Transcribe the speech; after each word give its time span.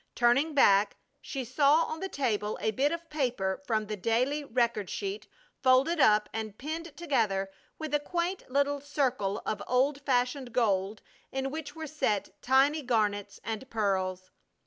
Turning 0.15 0.55
back, 0.55 0.97
she 1.21 1.45
saw 1.45 1.83
on 1.83 1.99
the 1.99 2.09
table 2.09 2.57
a 2.59 2.71
bit 2.71 2.91
of 2.91 3.07
paper 3.07 3.61
from 3.67 3.85
the 3.85 3.95
daily 3.95 4.43
record 4.43 4.89
sheet 4.89 5.27
folded 5.61 5.99
up 5.99 6.27
and 6.33 6.57
pinned 6.57 6.97
together 6.97 7.51
with 7.77 7.93
a 7.93 7.99
quaint 7.99 8.41
little 8.49 8.79
circle 8.81 9.43
of 9.45 9.61
old 9.67 10.01
fashioned 10.03 10.51
gold 10.53 11.03
in 11.31 11.51
which 11.51 11.75
were 11.75 11.85
set 11.85 12.29
tiny 12.41 12.81
garnets 12.81 13.39
and 13.43 13.69
pearls. 13.69 14.31